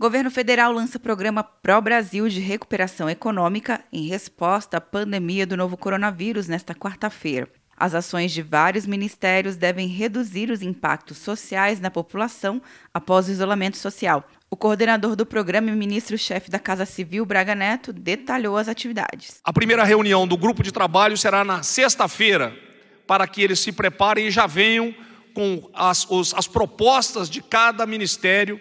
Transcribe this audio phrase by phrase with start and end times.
[0.00, 5.76] Governo federal lança programa Pro Brasil de recuperação econômica em resposta à pandemia do novo
[5.76, 7.48] coronavírus nesta quarta-feira.
[7.76, 12.62] As ações de vários ministérios devem reduzir os impactos sociais na população
[12.94, 14.22] após o isolamento social.
[14.48, 19.40] O coordenador do programa e ministro-chefe da Casa Civil, Braga Neto, detalhou as atividades.
[19.42, 22.56] A primeira reunião do grupo de trabalho será na sexta-feira,
[23.04, 24.94] para que eles se preparem e já venham
[25.34, 28.60] com as, os, as propostas de cada ministério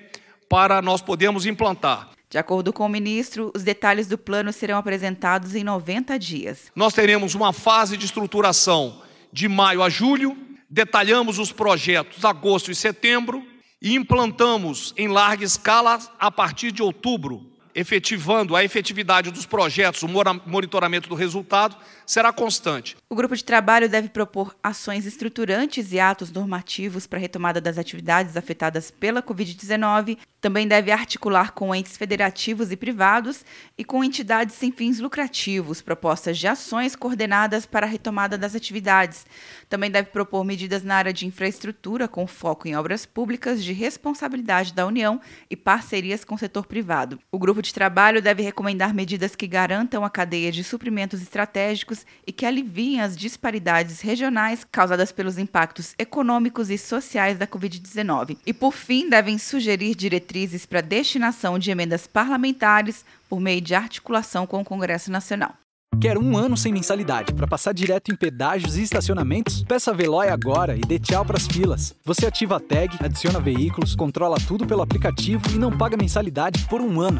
[0.49, 2.09] para nós podermos implantar.
[2.29, 6.71] De acordo com o ministro, os detalhes do plano serão apresentados em 90 dias.
[6.75, 10.37] Nós teremos uma fase de estruturação de maio a julho,
[10.69, 13.45] detalhamos os projetos agosto e setembro
[13.81, 20.07] e implantamos em larga escala a partir de outubro efetivando a efetividade dos projetos, o
[20.47, 21.77] monitoramento do resultado,
[22.07, 22.97] será constante.
[23.07, 27.77] O grupo de trabalho deve propor ações estruturantes e atos normativos para a retomada das
[27.77, 30.17] atividades afetadas pela Covid-19.
[30.41, 33.45] Também deve articular com entes federativos e privados
[33.77, 39.25] e com entidades sem fins lucrativos propostas de ações coordenadas para a retomada das atividades.
[39.69, 44.73] Também deve propor medidas na área de infraestrutura com foco em obras públicas de responsabilidade
[44.73, 47.19] da União e parcerias com o setor privado.
[47.31, 52.31] O grupo de trabalho deve recomendar medidas que garantam a cadeia de suprimentos estratégicos e
[52.31, 58.37] que aliviem as disparidades regionais causadas pelos impactos econômicos e sociais da Covid-19.
[58.45, 64.47] E, por fim, devem sugerir diretrizes para destinação de emendas parlamentares por meio de articulação
[64.47, 65.53] com o Congresso Nacional.
[65.99, 69.63] Quer um ano sem mensalidade para passar direto em pedágios e estacionamentos?
[69.63, 71.95] Peça a Veloy agora e dê tchau para as filas.
[72.05, 76.81] Você ativa a tag, adiciona veículos, controla tudo pelo aplicativo e não paga mensalidade por
[76.81, 77.19] um ano.